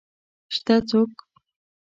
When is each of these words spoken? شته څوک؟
شته 0.53 0.75
څوک؟ 0.89 1.11